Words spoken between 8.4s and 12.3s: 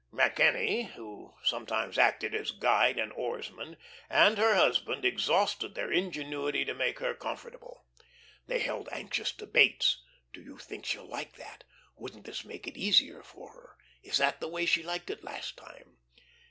They held anxious debates: "Do you think she'll like that?" "Wouldn't